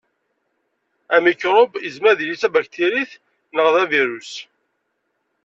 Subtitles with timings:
[1.15, 3.11] Amikṛub yezmer ad yili d tabaktirit
[3.55, 4.31] neɣ d avirus.